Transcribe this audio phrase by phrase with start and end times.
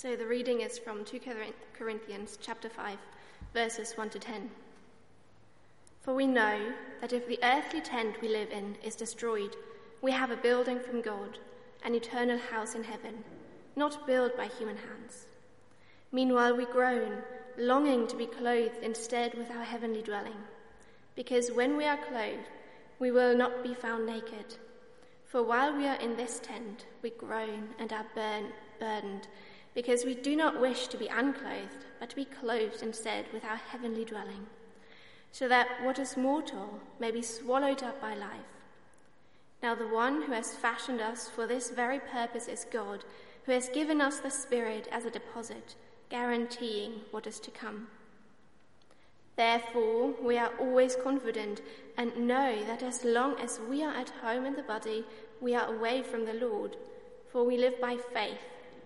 [0.00, 1.20] So the reading is from 2
[1.78, 2.96] Corinthians chapter 5,
[3.52, 4.50] verses 1 to 10.
[6.00, 6.72] For we know
[7.02, 9.54] that if the earthly tent we live in is destroyed,
[10.00, 11.38] we have a building from God,
[11.84, 13.22] an eternal house in heaven,
[13.76, 15.26] not built by human hands.
[16.12, 17.18] Meanwhile, we groan,
[17.58, 20.40] longing to be clothed instead with our heavenly dwelling,
[21.14, 22.48] because when we are clothed,
[23.00, 24.56] we will not be found naked.
[25.26, 28.46] For while we are in this tent, we groan and are burn,
[28.80, 29.28] burdened,
[29.74, 33.56] because we do not wish to be unclothed, but to be clothed instead with our
[33.56, 34.46] heavenly dwelling,
[35.32, 38.60] so that what is mortal may be swallowed up by life.
[39.62, 43.04] Now, the one who has fashioned us for this very purpose is God,
[43.44, 45.74] who has given us the Spirit as a deposit,
[46.08, 47.88] guaranteeing what is to come.
[49.36, 51.62] Therefore, we are always confident
[51.96, 55.04] and know that as long as we are at home in the body,
[55.40, 56.76] we are away from the Lord,
[57.30, 58.40] for we live by faith,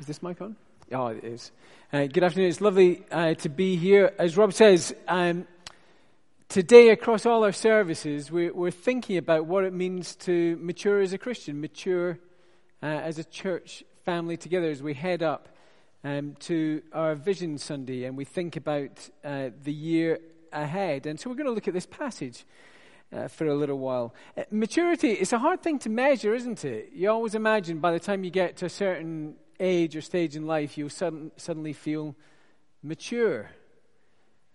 [0.00, 0.54] Is this mic on?
[0.92, 1.50] Oh, it is.
[1.92, 2.48] Uh, good afternoon.
[2.48, 4.12] It's lovely uh, to be here.
[4.16, 5.44] As Rob says, um,
[6.48, 11.12] today across all our services, we're, we're, thinking about what it means to mature as
[11.12, 12.20] a Christian, mature
[12.80, 15.48] uh, as a church family together as we head up
[16.04, 20.20] um, to our Vision Sunday and we think about uh, the year
[20.52, 21.06] ahead.
[21.06, 22.44] And so we're going to look at this passage.
[23.10, 24.14] Uh, for a little while.
[24.36, 26.90] Uh, maturity is a hard thing to measure, isn't it?
[26.92, 30.46] You always imagine by the time you get to a certain age or stage in
[30.46, 32.14] life, you'll sudden, suddenly feel
[32.82, 33.50] mature.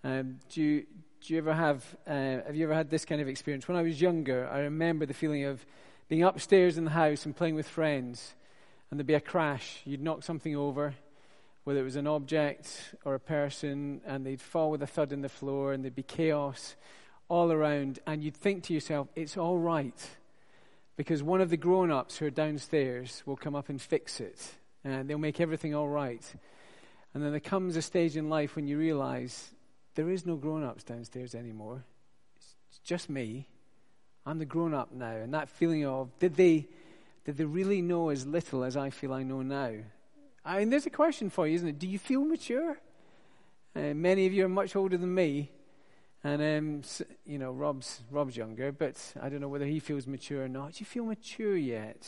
[0.03, 0.85] Um, do, you,
[1.21, 3.67] do you ever have, uh, have you ever had this kind of experience?
[3.67, 5.65] When I was younger, I remember the feeling of
[6.09, 8.35] being upstairs in the house and playing with friends,
[8.89, 9.81] and there'd be a crash.
[9.85, 10.93] You'd knock something over,
[11.63, 15.21] whether it was an object or a person, and they'd fall with a thud in
[15.21, 16.75] the floor, and there'd be chaos
[17.29, 20.09] all around, and you'd think to yourself, it's all right.
[20.95, 24.55] Because one of the grown ups who are downstairs will come up and fix it
[24.83, 26.23] and they'll make everything all right.
[27.13, 29.51] And then there comes a stage in life when you realize
[29.95, 31.83] there is no grown ups downstairs anymore.
[32.37, 33.47] It's just me.
[34.25, 35.15] I'm the grown up now.
[35.15, 36.67] And that feeling of, did they,
[37.25, 39.73] did they really know as little as I feel I know now?
[40.45, 41.79] I mean, there's a question for you, isn't it?
[41.79, 42.77] Do you feel mature?
[43.75, 45.51] Uh, many of you are much older than me.
[46.23, 46.81] And, um,
[47.25, 50.73] you know, Rob's, Rob's younger, but I don't know whether he feels mature or not.
[50.73, 52.07] Do you feel mature yet?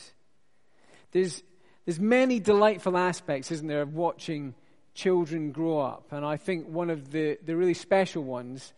[1.11, 1.43] There's,
[1.85, 4.55] there's many delightful aspects, isn't there, of watching
[4.93, 6.11] children grow up.
[6.11, 8.73] And I think one of the, the really special ones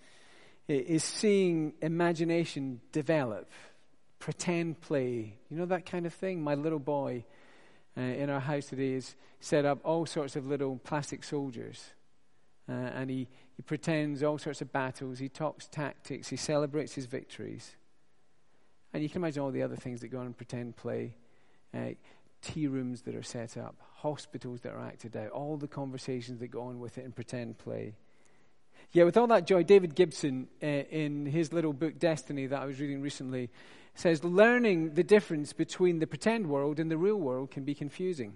[0.68, 3.50] is seeing imagination develop,
[4.19, 6.41] pretend play, you know, that kind of thing.
[6.41, 7.23] My little boy
[7.97, 11.91] uh, in our house today has set up all sorts of little plastic soldiers.
[12.69, 17.06] Uh, and he, he pretends all sorts of battles, he talks tactics, he celebrates his
[17.06, 17.75] victories.
[18.94, 21.16] And you can imagine all the other things that go on in pretend play.
[21.74, 21.91] Uh,
[22.42, 26.48] tea rooms that are set up, hospitals that are acted out, all the conversations that
[26.48, 27.96] go on with it in pretend play.
[28.92, 32.66] Yeah, with all that joy, David Gibson, uh, in his little book Destiny that I
[32.66, 33.50] was reading recently,
[33.96, 38.36] says learning the difference between the pretend world and the real world can be confusing.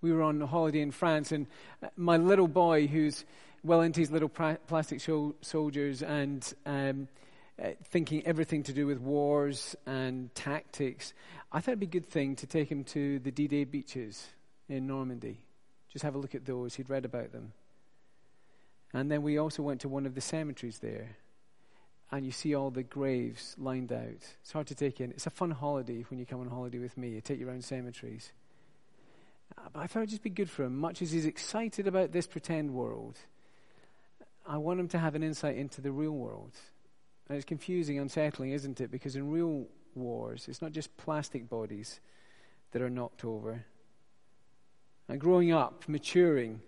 [0.00, 1.46] We were on holiday in France, and
[1.82, 3.24] uh, my little boy, who's
[3.64, 7.08] well into his little pra- plastic soldiers and um,
[7.62, 11.14] uh, thinking everything to do with wars and tactics,
[11.50, 14.26] I thought it'd be a good thing to take him to the D Day beaches
[14.68, 15.38] in Normandy.
[15.92, 16.74] Just have a look at those.
[16.74, 17.52] He'd read about them.
[18.92, 21.16] And then we also went to one of the cemeteries there.
[22.12, 24.22] And you see all the graves lined out.
[24.42, 25.10] It's hard to take in.
[25.10, 27.16] It's a fun holiday when you come on holiday with me.
[27.16, 28.30] I take you around cemeteries.
[29.56, 30.78] Uh, but I thought it'd just be good for him.
[30.78, 33.18] Much as he's excited about this pretend world,
[34.46, 36.52] I want him to have an insight into the real world.
[37.28, 38.90] And it's confusing, unsettling, isn't it?
[38.90, 40.46] Because in real wars.
[40.48, 42.00] It's not just plastic bodies
[42.72, 43.64] that are knocked over.
[45.08, 46.60] And growing up, maturing,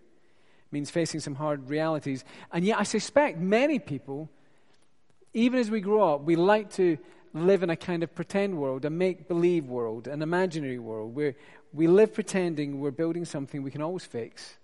[0.70, 2.24] means facing some hard realities.
[2.52, 4.28] And yet, I suspect many people,
[5.34, 6.98] even as we grow up, we like to
[7.34, 11.34] live in a kind of pretend world, a make believe world, an imaginary world, where
[11.72, 14.56] we live pretending we're building something we can always fix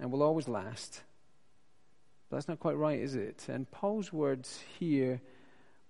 [0.00, 1.02] and will always last.
[2.34, 3.46] That's not quite right, is it?
[3.48, 5.20] And Paul's words here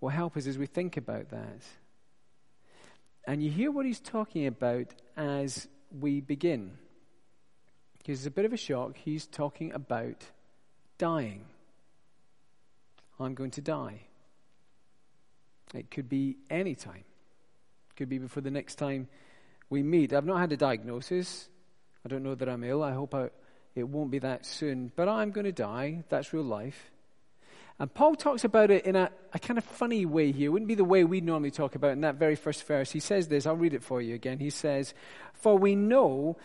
[0.00, 1.62] will help us as we think about that.
[3.26, 5.66] And you hear what he's talking about as
[5.98, 6.72] we begin.
[7.98, 8.96] Because it's a bit of a shock.
[8.96, 10.24] He's talking about
[10.98, 11.46] dying.
[13.18, 14.00] I'm going to die.
[15.72, 17.04] It could be any time.
[17.90, 19.08] It could be before the next time
[19.70, 20.12] we meet.
[20.12, 21.48] I've not had a diagnosis.
[22.04, 22.82] I don't know that I'm ill.
[22.82, 23.30] I hope I,
[23.74, 24.92] it won't be that soon.
[24.94, 26.04] But I'm going to die.
[26.08, 26.90] That's real life.
[27.78, 30.46] And Paul talks about it in a, a kind of funny way here.
[30.46, 32.92] It wouldn't be the way we normally talk about it in that very first verse.
[32.92, 34.38] He says this, I'll read it for you again.
[34.38, 34.94] He says,
[35.32, 36.36] For we know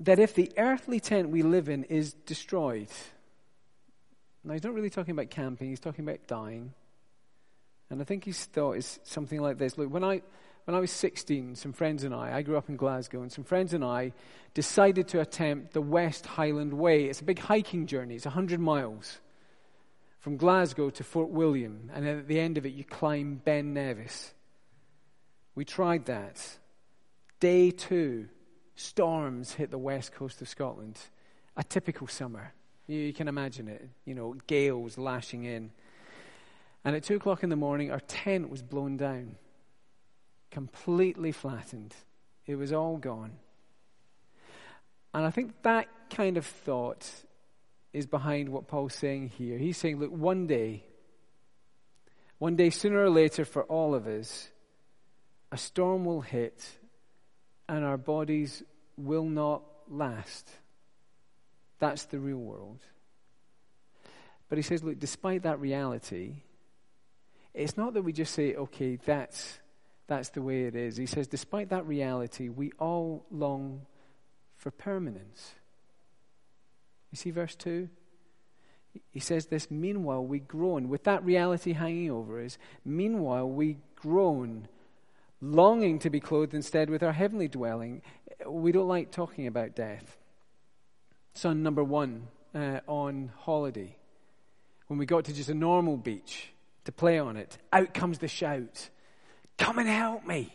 [0.00, 2.88] that if the earthly tent we live in is destroyed,
[4.42, 6.74] now he's not really talking about camping, he's talking about dying.
[7.88, 10.22] And I think his thought is something like this Look, when I,
[10.66, 13.44] when I was 16, some friends and I, I grew up in Glasgow, and some
[13.44, 14.12] friends and I
[14.52, 17.04] decided to attempt the West Highland Way.
[17.04, 19.20] It's a big hiking journey, it's 100 miles
[20.18, 23.74] from Glasgow to Fort William, and then at the end of it, you climb Ben
[23.74, 24.34] Nevis.
[25.54, 26.58] We tried that.
[27.38, 28.28] Day two,
[28.74, 30.98] storms hit the west coast of Scotland.
[31.56, 32.52] A typical summer.
[32.88, 33.88] You, you can imagine it.
[34.04, 35.70] You know, gales lashing in.
[36.84, 39.36] And at two o'clock in the morning, our tent was blown down,
[40.50, 41.94] completely flattened.
[42.46, 43.32] It was all gone.
[45.12, 47.10] And I think that kind of thought
[47.92, 49.56] is behind what Paul's saying here.
[49.58, 50.84] He's saying, look, one day,
[52.38, 54.50] one day, sooner or later, for all of us,
[55.50, 56.68] a storm will hit
[57.68, 58.62] and our bodies
[58.96, 60.50] will not last.
[61.78, 62.80] That's the real world.
[64.48, 66.34] But he says, look, despite that reality,
[67.54, 69.58] it's not that we just say, okay, that's,
[70.06, 70.96] that's the way it is.
[70.96, 73.82] He says, despite that reality, we all long
[74.56, 75.54] for permanence.
[77.10, 77.88] You see verse 2?
[79.10, 84.68] He says this, meanwhile we groan, with that reality hanging over us, meanwhile we groan,
[85.40, 88.02] longing to be clothed instead with our heavenly dwelling.
[88.46, 90.16] We don't like talking about death.
[91.34, 93.96] Son number one uh, on holiday,
[94.86, 96.50] when we got to just a normal beach
[96.84, 98.88] to play on it, out comes the shout,
[99.58, 100.52] Come and help me.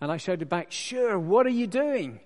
[0.00, 2.20] And I shouted back, Sure, what are you doing?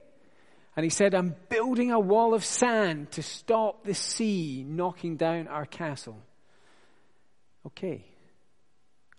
[0.77, 5.49] And he said, I'm building a wall of sand to stop the sea knocking down
[5.49, 6.19] our castle.
[7.67, 8.05] Okay.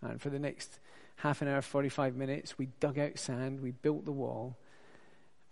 [0.01, 0.79] And for the next
[1.17, 4.57] half an hour, 45 minutes, we dug out sand, we built the wall.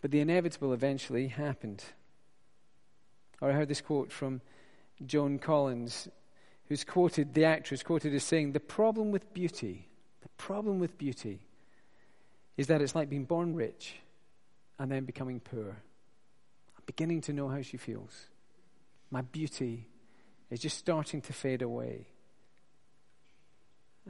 [0.02, 1.84] But the inevitable eventually happened.
[3.42, 4.42] Or I heard this quote from
[5.06, 6.08] Joan Collins,
[6.68, 9.89] who's quoted, the actress quoted as saying, The problem with beauty,
[10.22, 11.40] the problem with beauty
[12.58, 13.96] is that it's like being born rich
[14.78, 15.78] and then becoming poor
[16.78, 18.28] I'm beginning to know how she feels.
[19.12, 19.88] My beauty
[20.50, 22.08] is just starting to fade away.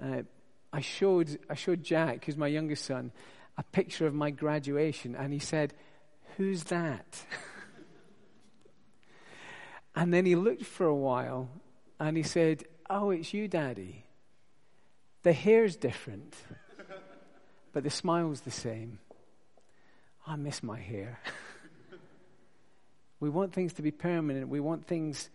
[0.02, 0.24] Uh,
[0.72, 3.12] I showed I showed Jack, who's my youngest son,
[3.58, 5.74] a picture of my graduation, and he said,
[6.38, 7.26] "Who's that?"
[9.96, 11.50] and then he looked for a while,
[12.00, 14.06] and he said, "Oh, it's you, Daddy.
[15.24, 16.36] The hair's different,
[17.74, 19.00] but the smile's the same.
[20.26, 21.20] I miss my hair."
[23.20, 24.48] We want things to be permanent.
[24.48, 25.30] We want things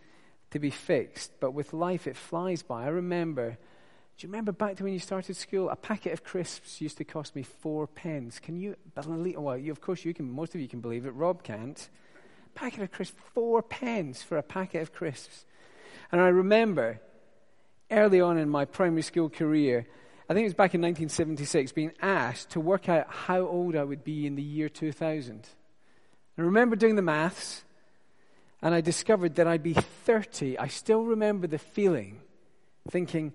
[0.53, 1.33] to be fixed.
[1.39, 2.85] But with life, it flies by.
[2.85, 3.51] I remember,
[4.17, 5.69] do you remember back to when you started school?
[5.69, 8.39] A packet of crisps used to cost me four pence.
[8.39, 9.39] Can you believe?
[9.39, 10.31] Well, you, of course, you can.
[10.31, 11.11] Most of you can believe it.
[11.11, 11.89] Rob can't.
[12.47, 15.45] A Packet of crisps, four pence for a packet of crisps.
[16.11, 17.01] And I remember
[17.95, 19.87] early on in my primary school career,
[20.29, 23.85] I think it was back in 1976, being asked to work out how old I
[23.85, 25.49] would be in the year 2000.
[26.37, 27.65] I remember doing the maths,
[28.63, 32.21] and I discovered that I'd be 30, I still remember the feeling,
[32.89, 33.33] thinking,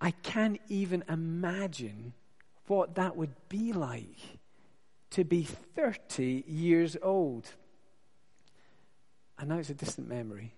[0.00, 2.14] I can't even imagine
[2.66, 4.18] what that would be like
[5.10, 5.44] to be
[5.76, 7.50] 30 years old.
[9.38, 10.54] And now it's a distant memory.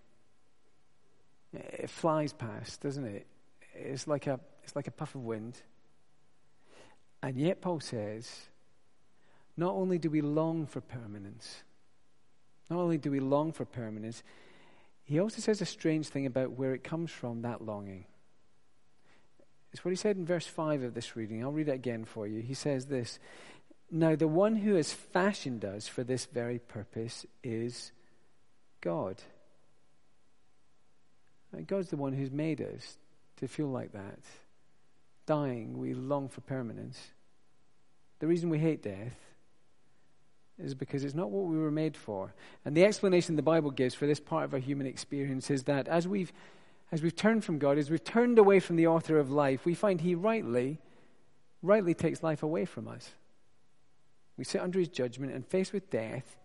[1.53, 3.27] It flies past, doesn't it?
[3.75, 5.61] It's like a, it's like a puff of wind.
[7.23, 8.31] And yet, Paul says,
[9.57, 11.62] not only do we long for permanence,
[12.71, 14.23] not only do we long for permanence,
[15.04, 18.04] he also says a strange thing about where it comes from, that longing.
[19.73, 21.43] It's what he said in verse 5 of this reading.
[21.43, 22.40] I'll read it again for you.
[22.40, 23.19] He says this
[23.90, 27.93] Now, the one who has fashioned us for this very purpose is
[28.81, 29.23] God.
[31.66, 32.99] God's the one who's made us
[33.45, 34.19] to feel like that.
[35.27, 36.99] Dying, we long for permanence.
[38.19, 39.17] The reason we hate death
[40.59, 42.33] is because it's not what we were made for.
[42.65, 45.89] And the explanation the Bible gives for this part of our human experience is that
[45.89, 46.33] as we've,
[46.93, 49.75] as we've turned from God, as we've turned away from the author of life, we
[49.75, 50.79] find He rightly,
[51.63, 53.11] rightly takes life away from us.
[54.37, 56.37] We sit under his judgment and faced with death.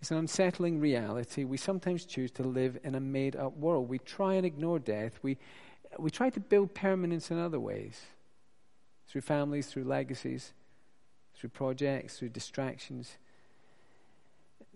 [0.00, 1.44] It's an unsettling reality.
[1.44, 3.88] We sometimes choose to live in a made up world.
[3.88, 5.18] We try and ignore death.
[5.22, 5.38] We,
[5.98, 8.00] we try to build permanence in other ways
[9.08, 10.52] through families, through legacies,
[11.34, 13.16] through projects, through distractions.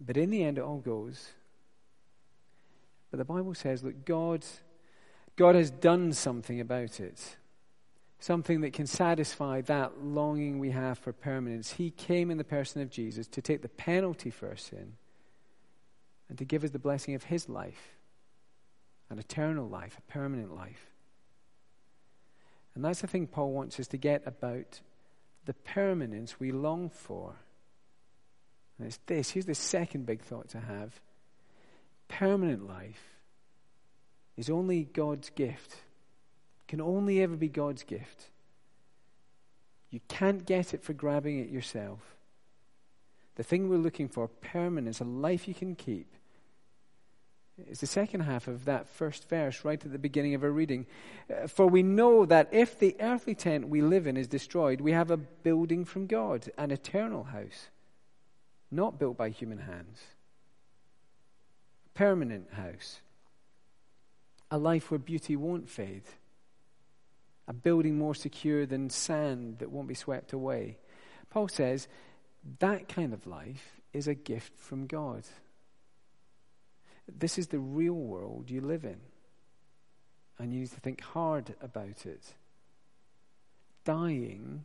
[0.00, 1.30] But in the end, it all goes.
[3.10, 4.44] But the Bible says that God,
[5.36, 7.36] God has done something about it
[8.20, 11.72] something that can satisfy that longing we have for permanence.
[11.72, 14.94] He came in the person of Jesus to take the penalty for our sin
[16.28, 17.94] and to give us the blessing of His life,
[19.08, 20.86] an eternal life, a permanent life.
[22.78, 24.82] And that's the thing Paul wants us to get about
[25.46, 27.34] the permanence we long for.
[28.78, 31.00] And it's this here's the second big thought to have
[32.06, 33.16] permanent life
[34.36, 35.78] is only God's gift
[36.68, 38.26] can only ever be God's gift.
[39.90, 41.98] You can't get it for grabbing it yourself.
[43.34, 46.06] The thing we're looking for, permanence, a life you can keep,
[47.66, 50.86] is the second half of that first verse right at the beginning of our reading.
[51.30, 54.92] Uh, for we know that if the earthly tent we live in is destroyed, we
[54.92, 57.68] have a building from God, an eternal house,
[58.70, 60.00] not built by human hands,
[61.86, 63.00] a permanent house,
[64.50, 66.04] a life where beauty won't fade
[67.48, 70.76] a building more secure than sand that won't be swept away.
[71.30, 71.88] Paul says
[72.60, 75.22] that kind of life is a gift from God.
[77.16, 78.98] This is the real world you live in.
[80.38, 82.34] And you need to think hard about it.
[83.84, 84.64] Dying,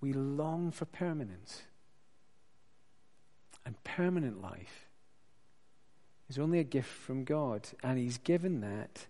[0.00, 1.62] we long for permanence.
[3.64, 4.86] And permanent life
[6.28, 7.68] is only a gift from God.
[7.82, 9.06] And He's given that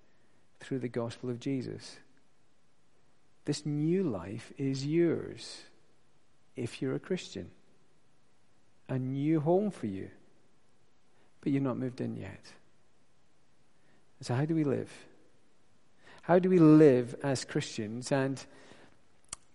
[0.61, 1.99] through the gospel of Jesus.
[3.45, 5.62] This new life is yours
[6.55, 7.50] if you're a Christian.
[8.88, 10.11] A new home for you.
[11.49, 12.45] But you're not moved in yet.
[14.21, 14.93] So, how do we live?
[16.21, 18.45] How do we live as Christians and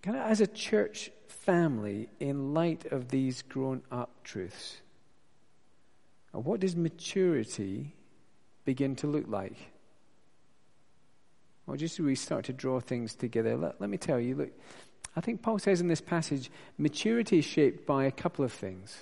[0.01, 4.77] kind of as a church family in light of these grown up truths?
[6.31, 7.93] What does maturity
[8.65, 9.57] begin to look like?
[11.67, 14.51] Or just as we start to draw things together, let, let me tell you, look,
[15.15, 18.97] I think Paul says in this passage, maturity is shaped by a couple of things.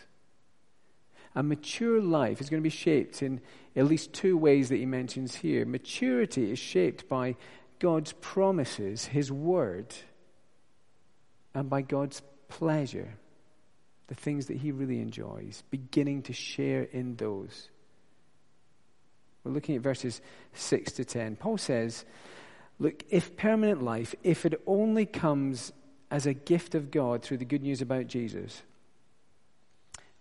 [1.35, 3.41] A mature life is going to be shaped in
[3.75, 5.65] at least two ways that he mentions here.
[5.65, 7.35] Maturity is shaped by
[7.79, 9.93] God's promises, his word,
[11.53, 13.15] and by God's pleasure,
[14.07, 17.69] the things that he really enjoys, beginning to share in those.
[19.43, 20.21] We're looking at verses
[20.53, 21.37] 6 to 10.
[21.37, 22.05] Paul says,
[22.77, 25.71] Look, if permanent life, if it only comes
[26.09, 28.63] as a gift of God through the good news about Jesus,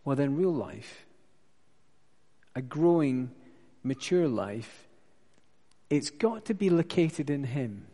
[0.04, 1.07] well, then real life,
[2.54, 3.30] a growing,
[3.83, 4.88] mature life,
[5.88, 7.87] it's got to be located in Him.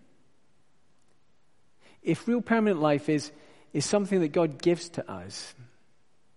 [2.02, 3.32] If real permanent life is,
[3.72, 5.54] is something that God gives to us,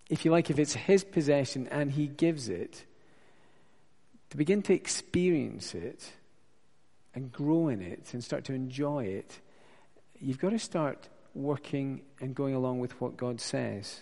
[0.08, 2.84] if you like, if it's His possession and He gives it,
[4.30, 6.12] to begin to experience it,
[7.14, 9.40] and grow in it and start to enjoy it,
[10.20, 14.00] you've got to start working and going along with what God says.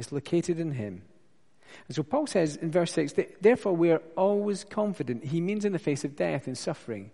[0.00, 1.02] It's located in Him.
[1.86, 5.24] And so Paul says in verse 6 therefore we are always confident.
[5.24, 7.10] He means in the face of death and suffering,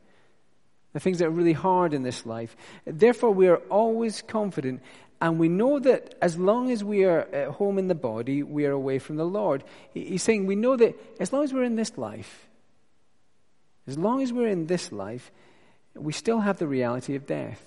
[0.93, 2.57] the things that are really hard in this life.
[2.87, 4.81] Therefore we are always confident.
[5.21, 8.67] And we know that as long as we are at home in the body, we
[8.67, 9.65] are away from the Lord.
[9.93, 12.47] He's saying we know that as long as we're in this life,
[13.87, 15.33] as long as we're in this life,
[15.95, 17.65] we still have the reality of death.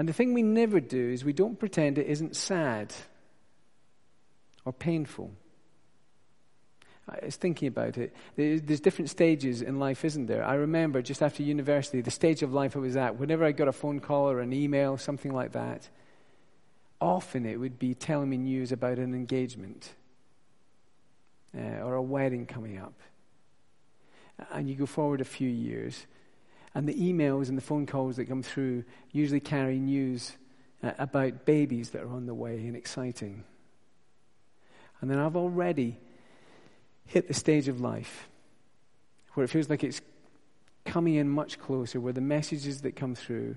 [0.00, 2.94] And the thing we never do is we don't pretend it isn't sad
[4.64, 5.30] or painful.
[7.06, 8.16] I was thinking about it.
[8.34, 10.42] There's different stages in life, isn't there?
[10.42, 13.68] I remember just after university, the stage of life I was at, whenever I got
[13.68, 15.86] a phone call or an email, something like that,
[16.98, 19.92] often it would be telling me news about an engagement
[21.54, 22.94] uh, or a wedding coming up
[24.50, 26.06] and you go forward a few years,
[26.74, 30.32] and the emails and the phone calls that come through usually carry news
[30.82, 33.44] uh, about babies that are on the way and exciting.
[35.00, 35.98] And then I've already
[37.06, 38.28] hit the stage of life
[39.34, 40.00] where it feels like it's
[40.84, 43.56] coming in much closer, where the messages that come through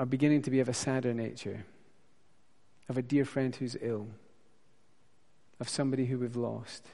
[0.00, 1.64] are beginning to be of a sadder nature,
[2.88, 4.08] of a dear friend who's ill,
[5.60, 6.86] of somebody who we've lost.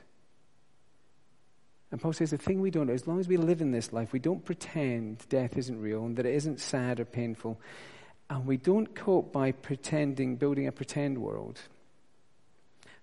[1.91, 3.93] And Paul says the thing we don't do, as long as we live in this
[3.93, 7.61] life, we don't pretend death isn't real and that it isn't sad or painful.
[8.29, 11.61] And we don't cope by pretending, building a pretend world.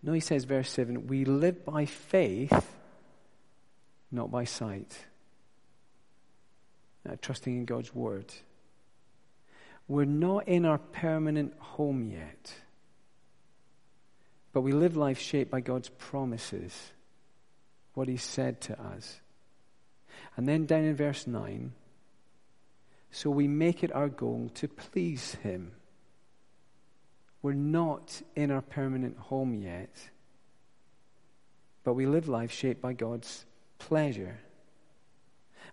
[0.02, 2.78] No, he says, verse 7 we live by faith,
[4.12, 5.06] not by sight.
[7.08, 8.34] Uh, trusting in God's word.
[9.88, 12.54] We're not in our permanent home yet,
[14.52, 16.92] but we live life shaped by God's promises,
[17.98, 19.20] what He said to us.
[20.36, 21.74] And then down in verse 9,
[23.10, 25.72] so we make it our goal to please Him.
[27.42, 29.90] We're not in our permanent home yet,
[31.84, 33.46] but we live life shaped by God's
[33.80, 34.38] pleasure.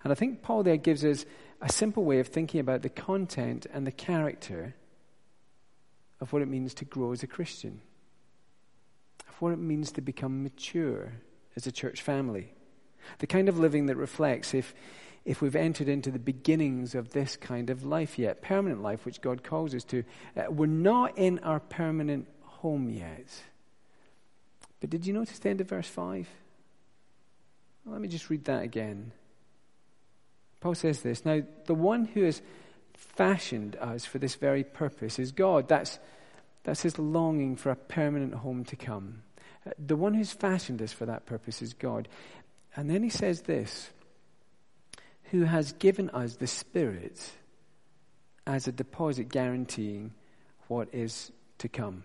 [0.02, 1.26] And I think Paul there gives us
[1.60, 4.74] a simple way of thinking about the content and the character
[6.22, 7.82] of what it means to grow as a Christian,
[9.28, 11.12] of what it means to become mature
[11.56, 12.52] as a church family.
[13.18, 14.74] The kind of living that reflects if,
[15.24, 19.20] if we've entered into the beginnings of this kind of life yet, permanent life, which
[19.20, 20.04] God calls us to.
[20.36, 23.26] Uh, we're not in our permanent home yet.
[24.80, 26.28] But did you notice the end of verse 5?
[27.84, 29.12] Well, let me just read that again.
[30.60, 32.40] Paul says this Now, the one who has
[32.94, 35.68] fashioned us for this very purpose is God.
[35.68, 35.98] That's,
[36.62, 39.22] that's his longing for a permanent home to come.
[39.78, 42.08] The one who's fashioned us for that purpose is God.
[42.76, 43.90] And then he says this
[45.30, 47.32] who has given us the Spirit
[48.46, 50.12] as a deposit guaranteeing
[50.68, 52.04] what is to come.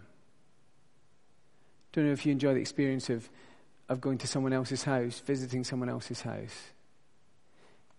[1.91, 3.29] Don't know if you enjoy the experience of,
[3.89, 6.55] of going to someone else's house, visiting someone else's house.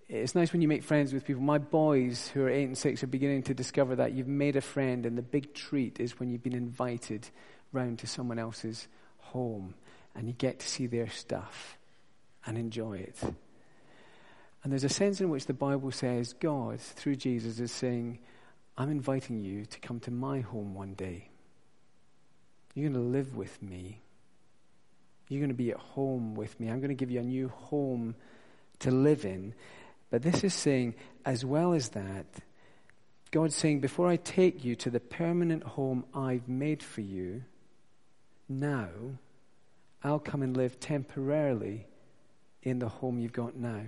[0.09, 1.43] It's nice when you make friends with people.
[1.43, 4.61] My boys, who are eight and six, are beginning to discover that you've made a
[4.61, 7.29] friend, and the big treat is when you've been invited
[7.73, 8.89] round to someone else's
[9.33, 9.75] home
[10.15, 11.79] and you get to see their stuff
[12.47, 13.17] and enjoy it.
[14.63, 18.19] And there's a sense in which the Bible says God, through Jesus, is saying,
[18.77, 21.29] I'm inviting you to come to my home one day.
[22.75, 24.01] You're going to live with me.
[25.29, 26.69] You're going to be at home with me.
[26.69, 28.15] I'm going to give you a new home
[28.81, 29.55] to live in.
[30.11, 32.27] But this is saying, as well as that,
[33.31, 37.45] God's saying, before I take you to the permanent home I've made for you,
[38.51, 38.89] now
[40.03, 41.87] I'll come and live temporarily
[42.63, 43.83] in the home you've got now.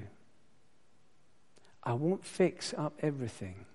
[1.83, 3.67] I won't fix up everything.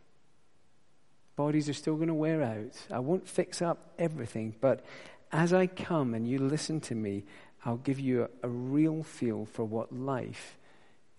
[1.35, 2.75] Bodies are still going to wear out.
[2.91, 4.83] I won't fix up everything, but
[5.31, 7.25] as I come and you listen to me,
[7.65, 10.57] I'll give you a, a real feel for what life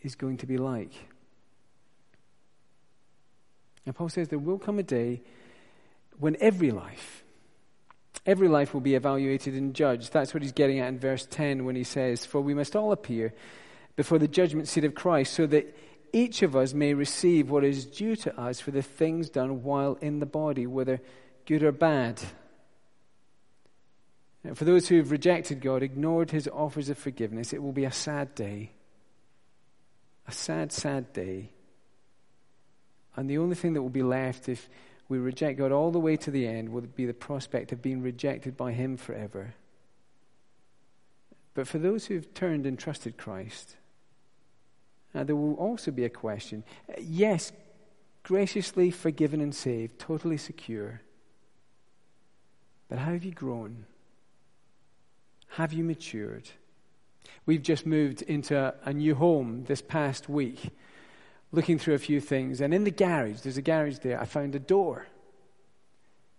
[0.02, 0.92] is going to be like.
[3.84, 5.20] And Paul says there will come a day
[6.18, 7.22] when every life,
[8.28, 10.12] every life will be evaluated and judged.
[10.12, 12.92] That's what he's getting at in verse 10 when he says, For we must all
[12.92, 13.32] appear
[13.96, 15.74] before the judgment seat of Christ, so that
[16.12, 19.94] each of us may receive what is due to us for the things done while
[20.02, 21.00] in the body, whether
[21.46, 22.20] good or bad.
[24.44, 27.86] And for those who have rejected God, ignored his offers of forgiveness, it will be
[27.86, 28.72] a sad day.
[30.26, 31.50] A sad, sad day.
[33.16, 34.68] And the only thing that will be left if
[35.08, 38.02] we reject God all the way to the end will be the prospect of being
[38.02, 39.54] rejected by him forever.
[41.54, 43.76] But for those who've turned and trusted Christ,
[45.14, 46.62] uh, there will also be a question.
[46.88, 47.52] Uh, yes,
[48.22, 51.00] graciously forgiven and saved, totally secure.
[52.88, 53.86] But how have you grown?
[55.48, 56.50] Have you matured?
[57.46, 60.70] We've just moved into a, a new home this past week,
[61.52, 62.60] looking through a few things.
[62.60, 65.06] And in the garage, there's a garage there, I found a door.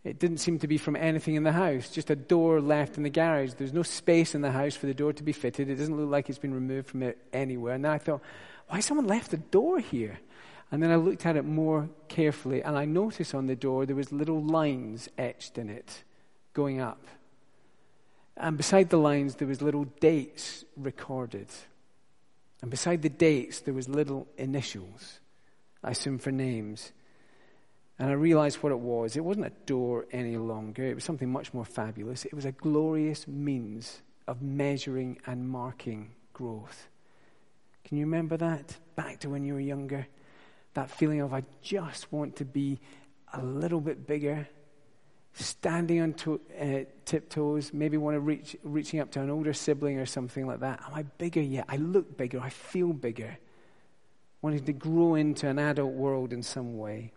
[0.04, 3.04] It didn't seem to be from anything in the house, just a door left in
[3.04, 3.54] the garage.
[3.54, 5.70] There's no space in the house for the door to be fitted.
[5.70, 7.76] It doesn't look like it's been removed from it anywhere.
[7.76, 8.22] And I thought,
[8.70, 10.20] why someone left a door here?
[10.72, 13.96] And then I looked at it more carefully, and I noticed on the door there
[13.96, 16.04] was little lines etched in it
[16.54, 17.04] going up.
[18.38, 21.48] And beside the lines there was little dates recorded.
[22.62, 25.20] And beside the dates there was little initials,
[25.84, 26.92] I assume for names.
[27.98, 29.18] And I realized what it was.
[29.18, 30.86] It wasn't a door any longer.
[30.86, 32.26] It was something much more fabulous.
[32.26, 36.88] It was a glorious means of measuring and marking growth.
[37.84, 38.78] Can you remember that?
[38.96, 40.08] Back to when you were younger?
[40.76, 42.80] That feeling of, I just want to be
[43.34, 44.48] a little bit bigger,
[45.34, 49.98] standing on to, uh, tiptoes, maybe want to reach, reaching up to an older sibling
[49.98, 50.82] or something like that.
[50.86, 51.66] Am I bigger yet?
[51.70, 52.40] I look bigger.
[52.40, 53.38] I feel bigger.
[54.42, 57.12] Wanting to grow into an adult world in some way.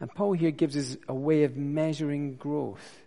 [0.00, 3.00] And Paul here gives us a way of measuring growth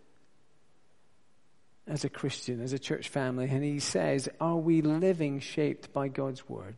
[1.88, 6.08] as a Christian, as a church family, and he says, Are we living shaped by
[6.08, 6.76] God's word?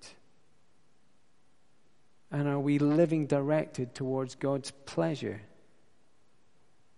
[2.31, 5.41] And are we living directed towards God's pleasure?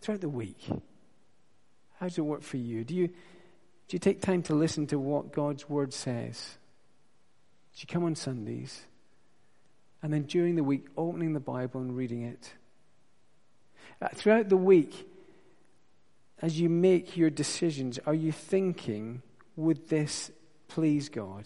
[0.03, 0.59] Throughout the week,
[1.97, 2.83] how does it work for you?
[2.83, 3.13] Do you, do
[3.91, 6.57] you take time to listen to what God's Word says?
[7.73, 8.81] Do you come on Sundays?
[10.01, 12.51] And then during the week, opening the Bible and reading it?
[14.01, 15.07] Uh, throughout the week,
[16.41, 19.21] as you make your decisions, are you thinking,
[19.55, 20.31] would this
[20.67, 21.45] please God?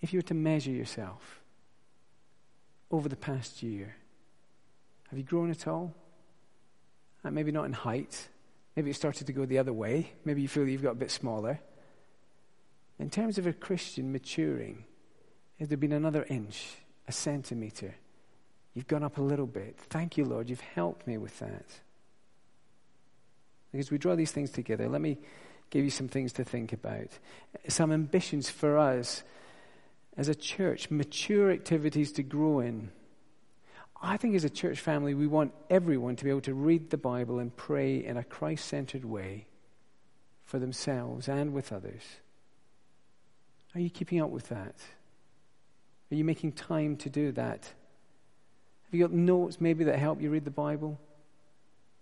[0.00, 1.42] If you were to measure yourself,
[2.90, 3.94] over the past year?
[5.10, 5.94] Have you grown at all?
[7.24, 8.28] Uh, maybe not in height.
[8.76, 10.12] Maybe it started to go the other way.
[10.24, 11.60] Maybe you feel you've got a bit smaller.
[12.98, 14.84] In terms of a Christian maturing,
[15.58, 16.76] has there been another inch,
[17.08, 17.94] a centimeter?
[18.74, 19.78] You've gone up a little bit.
[19.88, 20.48] Thank you, Lord.
[20.48, 21.66] You've helped me with that.
[23.72, 25.18] Because we draw these things together, let me
[25.70, 27.08] give you some things to think about.
[27.68, 29.22] Some ambitions for us
[30.16, 32.90] as a church, mature activities to grow in.
[34.02, 36.96] I think as a church family, we want everyone to be able to read the
[36.96, 39.46] Bible and pray in a Christ centered way
[40.44, 42.02] for themselves and with others.
[43.74, 44.74] Are you keeping up with that?
[46.10, 47.72] Are you making time to do that?
[48.84, 50.98] Have you got notes maybe that help you read the Bible?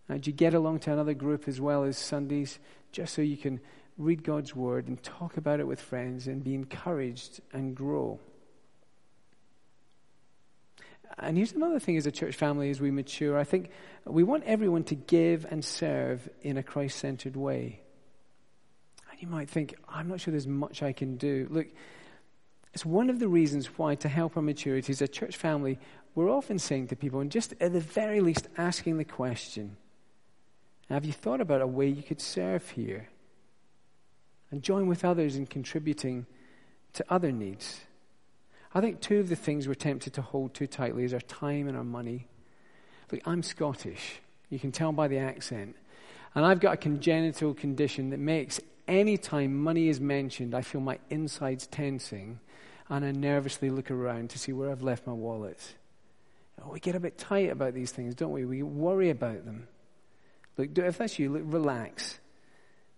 [0.09, 2.59] Uh, do you get along to another group as well as Sundays
[2.93, 3.61] just so you can
[3.99, 8.21] read God's Word and talk about it with friends and be encouraged and grow.
[11.19, 13.39] And here's another thing as a church family as we mature.
[13.39, 13.71] I think
[14.05, 17.81] we want everyone to give and serve in a Christ centered way.
[19.11, 21.49] And you might think, I'm not sure there's much I can do.
[21.51, 21.67] Look,
[22.75, 25.79] it's one of the reasons why, to help our maturity as a church family,
[26.15, 29.77] we're often saying to people, and just at the very least asking the question
[30.89, 33.09] Have you thought about a way you could serve here?
[34.51, 36.27] and join with others in contributing
[36.95, 37.81] to other needs.
[38.75, 41.69] I think two of the things we're tempted to hold too tightly is our time
[41.69, 42.27] and our money.
[43.11, 44.21] Look, I'm Scottish.
[44.51, 45.77] You can tell by the accent.
[46.35, 50.81] And I've got a congenital condition that makes any time money is mentioned, I feel
[50.81, 52.41] my insides tensing
[52.89, 55.61] and I nervously look around to see where I've left my wallet.
[56.63, 58.45] Oh, we get a bit tight about these things, don't we?
[58.45, 59.69] We worry about them.
[60.57, 62.19] Look, if that's you, look, relax.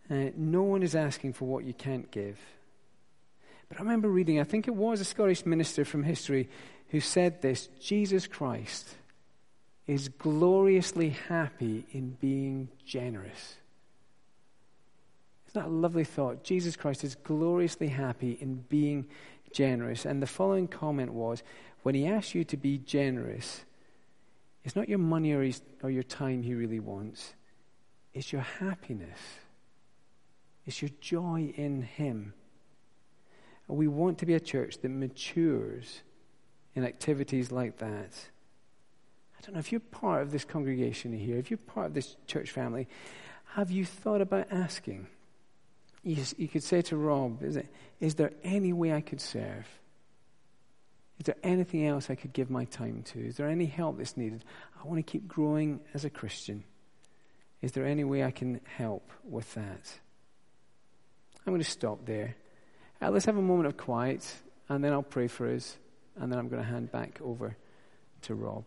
[0.08, 2.38] Uh, no one is asking for what you can't give.
[3.70, 6.50] But I remember reading, I think it was a Scottish minister from history
[6.88, 8.96] who said this Jesus Christ
[9.86, 13.56] is gloriously happy in being generous.
[15.48, 16.44] Isn't that a lovely thought?
[16.44, 19.06] Jesus Christ is gloriously happy in being
[19.52, 20.04] generous.
[20.04, 21.42] And the following comment was
[21.82, 23.64] when he asks you to be generous,
[24.64, 27.34] it's not your money or, his, or your time he really wants,
[28.12, 29.18] it's your happiness.
[30.66, 32.34] It's your joy in Him.
[33.72, 36.02] We want to be a church that matures
[36.74, 38.12] in activities like that.
[39.38, 42.16] I don't know if you're part of this congregation here, if you're part of this
[42.26, 42.88] church family,
[43.54, 45.06] have you thought about asking?
[46.02, 47.66] You, you could say to Rob, is, it,
[48.00, 49.66] is there any way I could serve?
[51.18, 53.26] Is there anything else I could give my time to?
[53.26, 54.44] Is there any help that's needed?
[54.82, 56.64] I want to keep growing as a Christian.
[57.60, 59.92] Is there any way I can help with that?
[61.46, 62.36] I'm going to stop there.
[63.02, 64.34] Uh, let's have a moment of quiet,
[64.68, 65.76] and then I'll pray for us,
[66.16, 67.56] and then I'm going to hand back over
[68.22, 68.64] to Rob.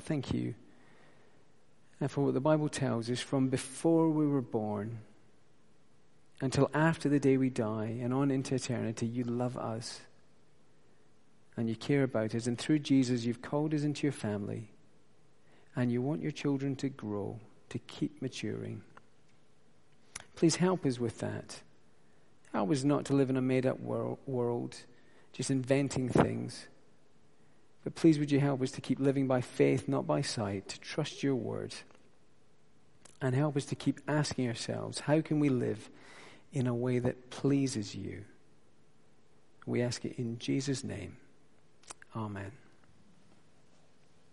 [0.00, 0.54] Thank you
[2.00, 5.00] and for what the Bible tells us from before we were born
[6.40, 10.00] until after the day we die and on into eternity, you love us
[11.58, 12.46] and you care about us.
[12.46, 14.70] And through Jesus, you've called us into your family
[15.74, 17.40] and you want your children to grow,
[17.70, 18.82] to keep maturing.
[20.36, 21.60] Please help us with that.
[22.52, 24.76] Help us not to live in a made up world,
[25.32, 26.68] just inventing things.
[27.84, 30.80] But please, would you help us to keep living by faith, not by sight, to
[30.80, 31.74] trust your word,
[33.20, 35.90] and help us to keep asking ourselves, how can we live
[36.52, 38.24] in a way that pleases you.
[39.66, 41.16] We ask it in Jesus' name.
[42.16, 42.52] Amen.